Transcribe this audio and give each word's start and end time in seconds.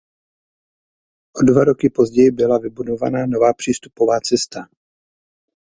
O 1.39 1.41
dva 1.43 1.63
roky 1.63 1.89
později 1.89 2.31
byla 2.31 2.59
vybudována 2.59 3.25
nová 3.25 3.53
přístupová 3.53 4.19
cesta. 4.19 4.67